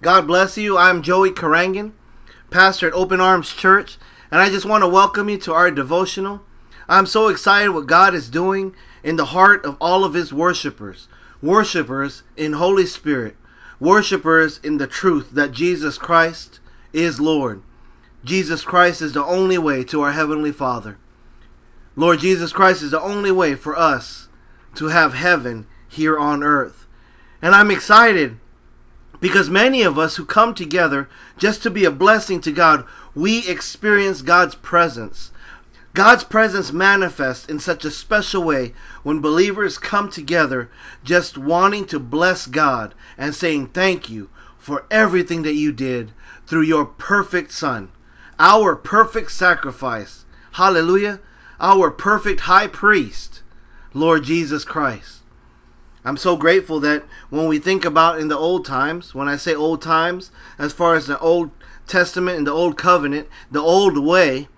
[0.00, 0.78] God bless you.
[0.78, 1.90] I'm Joey Karangan,
[2.50, 3.98] pastor at Open Arms Church,
[4.30, 6.42] and I just want to welcome you to our devotional.
[6.88, 11.08] I'm so excited what God is doing in the heart of all of his worshipers.
[11.42, 13.34] Worshipers in Holy Spirit,
[13.80, 16.60] worshipers in the truth that Jesus Christ
[16.92, 17.60] is Lord.
[18.22, 20.96] Jesus Christ is the only way to our Heavenly Father.
[21.96, 24.28] Lord Jesus Christ is the only way for us
[24.76, 26.86] to have heaven here on earth.
[27.42, 28.38] And I'm excited
[29.20, 32.84] because many of us who come together just to be a blessing to God,
[33.14, 35.32] we experience God's presence.
[35.94, 40.70] God's presence manifests in such a special way when believers come together
[41.02, 46.12] just wanting to bless God and saying thank you for everything that you did
[46.46, 47.90] through your perfect Son,
[48.38, 50.24] our perfect sacrifice.
[50.52, 51.20] Hallelujah.
[51.60, 53.42] Our perfect high priest,
[53.92, 55.17] Lord Jesus Christ.
[56.04, 59.54] I'm so grateful that when we think about in the old times, when I say
[59.54, 61.50] old times, as far as the Old
[61.86, 64.48] Testament and the Old Covenant, the old way,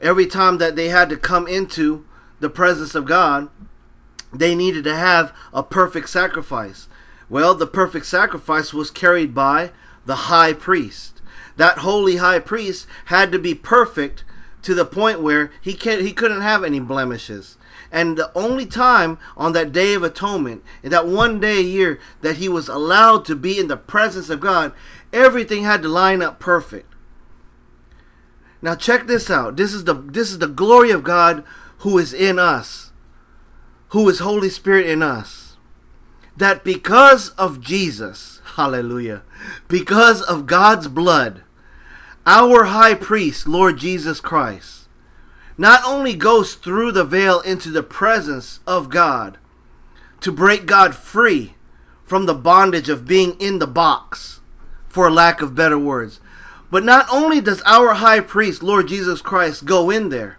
[0.00, 2.04] every time that they had to come into
[2.40, 3.48] the presence of God,
[4.32, 6.88] they needed to have a perfect sacrifice.
[7.28, 9.70] Well, the perfect sacrifice was carried by
[10.04, 11.22] the high priest.
[11.56, 14.24] That holy high priest had to be perfect
[14.64, 17.56] to the point where he can he couldn't have any blemishes.
[17.92, 22.00] And the only time on that day of atonement, in that one day a year
[22.22, 24.72] that he was allowed to be in the presence of God,
[25.12, 26.92] everything had to line up perfect.
[28.60, 29.56] Now check this out.
[29.56, 31.44] This is the this is the glory of God
[31.78, 32.90] who is in us.
[33.90, 35.56] Who is Holy Spirit in us.
[36.36, 39.22] That because of Jesus, hallelujah,
[39.68, 41.43] because of God's blood,
[42.26, 44.88] our high priest, Lord Jesus Christ,
[45.58, 49.38] not only goes through the veil into the presence of God
[50.20, 51.54] to break God free
[52.04, 54.40] from the bondage of being in the box,
[54.88, 56.20] for lack of better words,
[56.70, 60.38] but not only does our high priest, Lord Jesus Christ, go in there,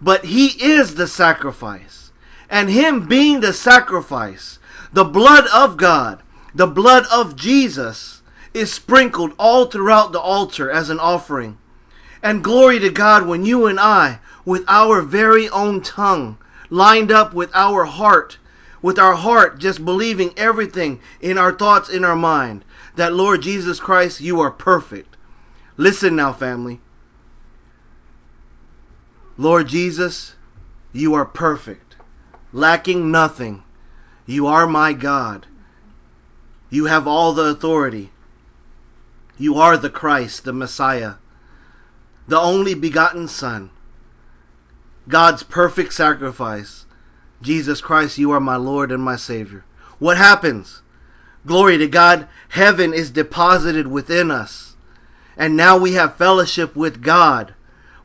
[0.00, 2.12] but he is the sacrifice.
[2.48, 4.58] And him being the sacrifice,
[4.92, 6.22] the blood of God,
[6.54, 8.15] the blood of Jesus,
[8.56, 11.58] is sprinkled all throughout the altar as an offering.
[12.22, 16.38] And glory to God when you and I with our very own tongue,
[16.70, 18.38] lined up with our heart,
[18.80, 22.64] with our heart just believing everything in our thoughts, in our mind,
[22.96, 25.16] that Lord Jesus Christ, you are perfect.
[25.76, 26.80] Listen now, family.
[29.36, 30.34] Lord Jesus,
[30.94, 31.96] you are perfect,
[32.54, 33.62] lacking nothing.
[34.24, 35.46] You are my God.
[36.70, 38.10] You have all the authority.
[39.38, 41.14] You are the Christ, the Messiah,
[42.26, 43.70] the only begotten Son.
[45.08, 46.86] God's perfect sacrifice.
[47.42, 49.64] Jesus Christ, you are my Lord and my Savior.
[49.98, 50.82] What happens?
[51.44, 52.26] Glory to God.
[52.50, 54.74] Heaven is deposited within us.
[55.36, 57.54] And now we have fellowship with God,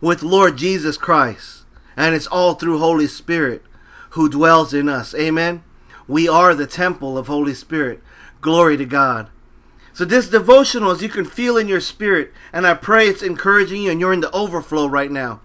[0.02, 1.64] with Lord Jesus Christ.
[1.96, 3.64] And it's all through Holy Spirit
[4.12, 5.16] who dwells in us.
[5.16, 5.64] Amen.
[6.08, 8.02] We are the temple of Holy Spirit.
[8.42, 9.30] Glory to God.
[9.94, 13.84] So this devotional, as you can feel in your spirit, and I pray it's encouraging
[13.84, 15.42] you and you're in the overflow right now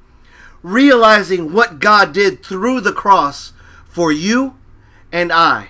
[0.66, 3.52] realizing what God did through the cross
[3.88, 4.56] for you
[5.12, 5.68] and I.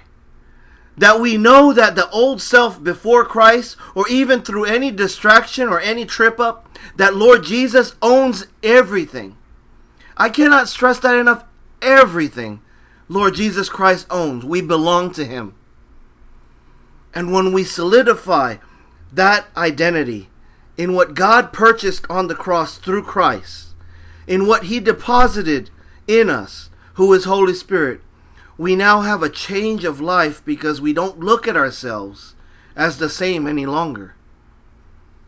[0.97, 5.79] That we know that the old self before Christ, or even through any distraction or
[5.79, 9.37] any trip up, that Lord Jesus owns everything.
[10.17, 11.45] I cannot stress that enough.
[11.83, 12.63] Everything
[13.07, 14.47] Lord Jesus Christ owns.
[14.47, 15.55] We belong to Him.
[17.15, 18.57] And when we solidify
[19.13, 20.29] that identity
[20.77, 23.75] in what God purchased on the cross through Christ,
[24.27, 25.71] in what He deposited
[26.07, 28.01] in us, who is Holy Spirit,
[28.59, 32.35] we now have a change of life because we don't look at ourselves
[32.75, 34.15] as the same any longer.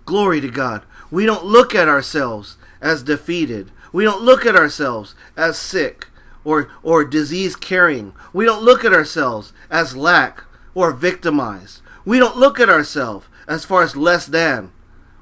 [0.04, 0.82] Glory to God.
[1.10, 3.70] We don't look at ourselves as defeated.
[3.92, 6.08] We don't look at ourselves as sick
[6.44, 8.14] or, or disease carrying.
[8.32, 11.82] We don't look at ourselves as lack or victimized.
[12.04, 14.70] We don't look at ourselves as far as less than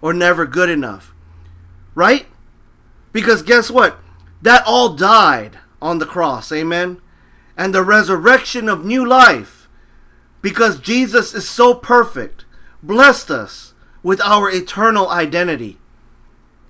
[0.03, 1.15] or never good enough.
[1.95, 2.27] Right?
[3.13, 3.99] Because guess what?
[4.43, 6.53] That all died on the cross.
[6.53, 7.01] Amen.
[7.57, 9.69] And the resurrection of new life,
[10.43, 12.45] because Jesus is so perfect,
[12.83, 15.79] blessed us with our eternal identity.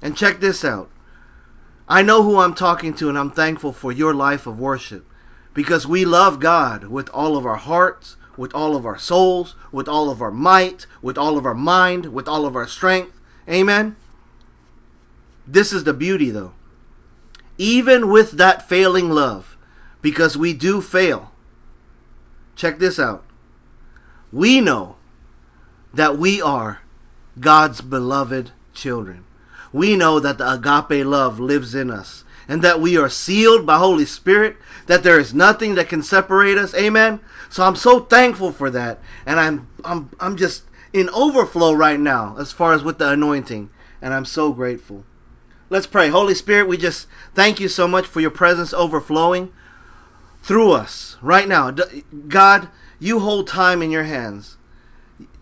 [0.01, 0.91] And check this out.
[1.89, 5.05] I know who I'm talking to, and I'm thankful for your life of worship
[5.55, 9.89] because we love God with all of our hearts, with all of our souls, with
[9.89, 13.19] all of our might, with all of our mind, with all of our strength.
[13.49, 13.97] Amen.
[15.47, 16.53] This is the beauty, though.
[17.59, 19.57] Even with that failing love,
[20.03, 21.33] because we do fail,
[22.55, 23.25] check this out.
[24.33, 24.97] We know
[25.95, 26.81] that we are
[27.41, 29.25] God's beloved children.
[29.73, 33.79] We know that the agape love lives in us and that we are sealed by
[33.79, 34.57] Holy Spirit,
[34.87, 36.75] that there is nothing that can separate us.
[36.75, 37.21] Amen.
[37.49, 39.01] So I'm so thankful for that.
[39.25, 43.71] And I'm I'm I'm just in overflow right now as far as with the anointing,
[44.01, 45.05] and I'm so grateful.
[45.69, 46.09] Let's pray.
[46.09, 49.53] Holy Spirit, we just thank you so much for your presence overflowing
[50.43, 51.73] through us right now.
[51.73, 52.69] God,
[53.01, 54.57] you hold time in your hands.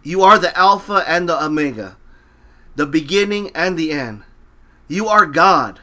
[0.03, 1.99] You are the Alpha and the Omega,
[2.75, 4.23] the beginning and the end.
[4.89, 5.81] You are God,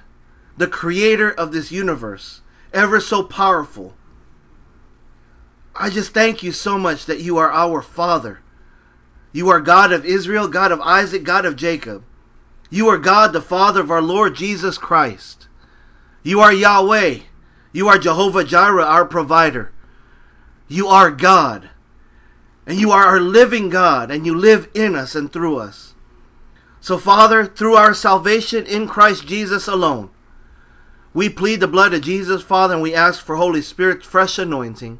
[0.58, 2.42] the creator of this universe,
[2.74, 3.94] ever so powerful.
[5.76, 8.42] I just thank you so much that you are our Father.
[9.32, 12.04] You are God of Israel, God of Isaac, God of Jacob.
[12.70, 15.48] You are God, the Father of our Lord Jesus Christ.
[16.24, 17.20] You are Yahweh.
[17.74, 19.72] You are Jehovah Jireh, our provider.
[20.68, 21.70] You are God.
[22.66, 25.96] And you are our living God, and you live in us and through us.
[26.80, 30.10] So, Father, through our salvation in Christ Jesus alone,
[31.14, 35.00] we plead the blood of Jesus, Father, and we ask for Holy Spirit's fresh anointing.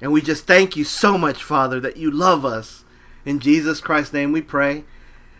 [0.00, 2.84] And we just thank you so much, Father, that you love us.
[3.24, 4.84] In Jesus Christ's name we pray.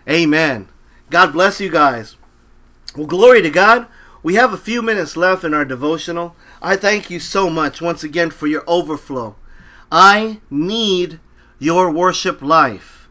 [0.09, 0.69] Amen.
[1.11, 2.17] God bless you guys.
[2.97, 3.87] Well, glory to God.
[4.23, 6.37] We have a few minutes left in our devotional.
[6.61, 9.35] I thank you so much once again for your overflow.
[9.91, 11.19] I need
[11.59, 13.09] your worship life.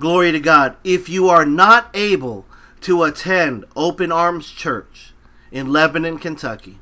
[0.00, 0.76] Glory to God.
[0.82, 2.44] If you are not able
[2.80, 5.12] to attend Open Arms Church
[5.50, 6.78] in Lebanon, Kentucky,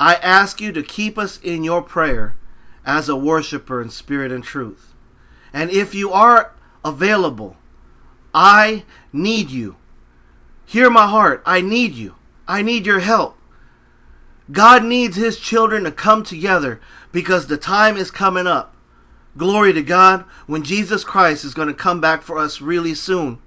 [0.00, 2.36] I ask you to keep us in your prayer
[2.84, 4.94] as a worshiper in spirit and truth.
[5.52, 6.54] And if you are
[6.84, 7.56] available,
[8.34, 9.76] I need you.
[10.64, 11.42] Hear my heart.
[11.44, 12.14] I need you.
[12.48, 13.38] I need your help.
[14.50, 16.80] God needs his children to come together
[17.12, 18.74] because the time is coming up.
[19.36, 23.38] Glory to God when Jesus Christ is going to come back for us really soon.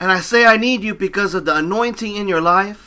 [0.00, 2.83] And I say I need you because of the anointing in your life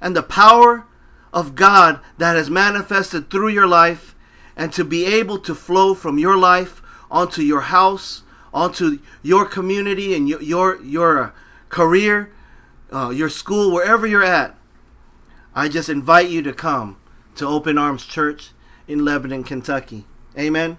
[0.00, 0.86] and the power
[1.32, 4.14] of God that has manifested through your life
[4.56, 8.22] and to be able to flow from your life onto your house,
[8.52, 11.30] onto your community and your your, your uh,
[11.68, 12.32] career,
[12.92, 14.56] uh, your school, wherever you're at.
[15.54, 16.98] I just invite you to come
[17.36, 18.50] to Open Arms Church
[18.86, 20.04] in Lebanon, Kentucky.
[20.38, 20.78] Amen.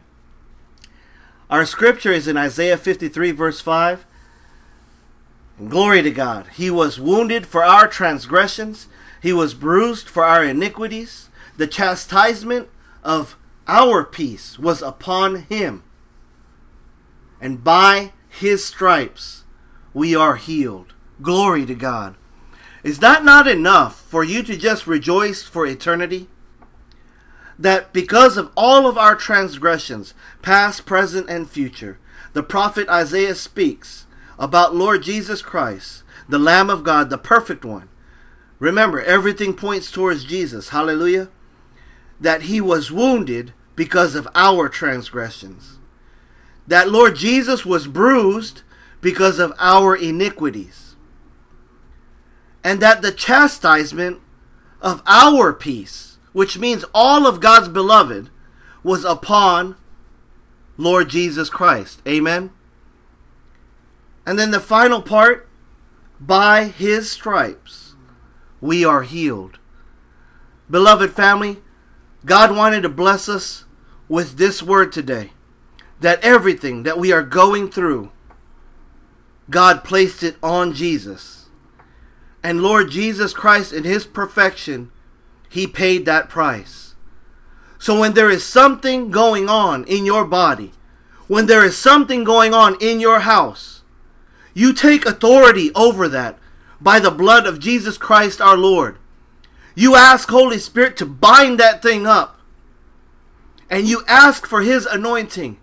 [1.50, 4.06] Our scripture is in Isaiah 53, verse 5.
[5.68, 6.48] glory to God.
[6.56, 8.88] He was wounded for our transgressions,
[9.22, 11.30] he was bruised for our iniquities.
[11.58, 12.70] The chastisement
[13.04, 13.38] of
[13.68, 15.84] our peace was upon him
[17.42, 19.44] and by his stripes
[19.94, 20.94] we are healed.
[21.22, 22.16] Glory to God.
[22.84, 26.30] Is that not enough for you to just rejoice for eternity?
[27.58, 32.00] That because of all of our transgressions, past, present, and future,
[32.32, 34.06] the prophet Isaiah speaks
[34.38, 37.90] about Lord Jesus Christ, the Lamb of God, the perfect one.
[38.60, 40.70] Remember, everything points towards Jesus.
[40.70, 41.30] Hallelujah.
[42.20, 45.80] That he was wounded because of our transgressions
[46.70, 48.62] that Lord Jesus was bruised
[49.02, 50.96] because of our iniquities,
[52.64, 54.20] and that the chastisement
[54.80, 58.30] of our peace, which means all of God's beloved,
[58.84, 59.78] was upon
[60.78, 62.02] Lord Jesus Christ.
[62.08, 62.52] Amen.
[64.26, 65.50] And then the final part
[66.20, 67.89] by his stripes
[68.62, 69.60] we are healed.
[70.70, 71.58] Beloved family,
[72.26, 73.66] God wanted to bless us
[74.08, 75.32] with this word today
[76.00, 78.12] that everything that we are going through,
[79.50, 81.48] God placed it on Jesus.
[82.44, 84.92] And Lord Jesus Christ, in His perfection,
[85.50, 86.96] He paid that price.
[87.78, 90.72] So when there is something going on in your body,
[91.28, 93.84] when there is something going on in your house,
[94.54, 96.39] you take authority over that
[96.82, 98.98] by the blood of Jesus Christ our Lord.
[99.76, 102.40] You ask Holy Spirit to bind that thing up.
[103.70, 105.58] And you ask for His anointing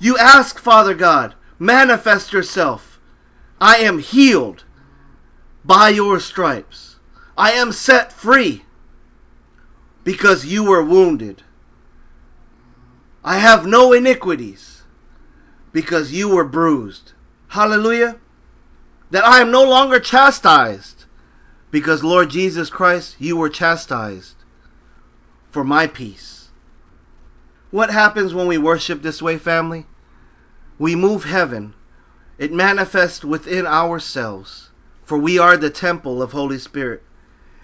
[0.00, 2.98] you ask, Father God, manifest yourself.
[3.60, 4.64] I am healed
[5.62, 6.96] by your stripes.
[7.36, 8.64] I am set free
[10.02, 11.42] because you were wounded.
[13.22, 14.84] I have no iniquities
[15.70, 17.12] because you were bruised.
[17.48, 18.16] Hallelujah.
[19.10, 21.04] That I am no longer chastised
[21.70, 24.36] because, Lord Jesus Christ, you were chastised
[25.50, 26.48] for my peace.
[27.70, 29.86] What happens when we worship this way, family?
[30.78, 31.74] We move heaven.
[32.38, 34.70] It manifests within ourselves,
[35.04, 37.02] for we are the temple of Holy Spirit.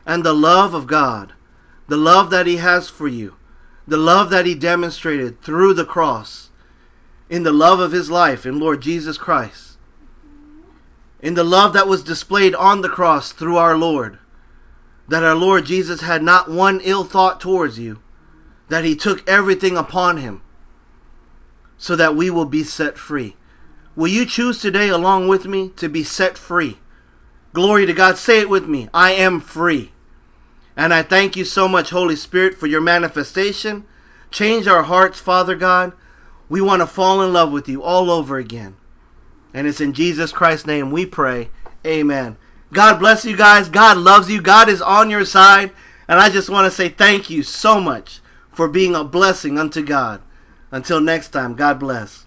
[0.04, 1.32] And the love of God,
[1.88, 3.34] the love that He has for you,
[3.86, 6.50] the love that He demonstrated through the cross,
[7.28, 9.65] in the love of His life in Lord Jesus Christ,
[11.26, 14.16] in the love that was displayed on the cross through our Lord,
[15.08, 18.00] that our Lord Jesus had not one ill thought towards you,
[18.68, 20.40] that he took everything upon him
[21.76, 23.34] so that we will be set free.
[23.96, 26.78] Will you choose today, along with me, to be set free?
[27.52, 28.18] Glory to God.
[28.18, 29.90] Say it with me I am free.
[30.76, 33.84] And I thank you so much, Holy Spirit, for your manifestation.
[34.30, 35.92] Change our hearts, Father God.
[36.48, 38.76] We want to fall in love with you all over again.
[39.56, 41.48] And it's in Jesus Christ's name we pray.
[41.86, 42.36] Amen.
[42.74, 43.70] God bless you guys.
[43.70, 44.42] God loves you.
[44.42, 45.72] God is on your side.
[46.06, 48.20] And I just want to say thank you so much
[48.52, 50.20] for being a blessing unto God.
[50.70, 52.25] Until next time, God bless.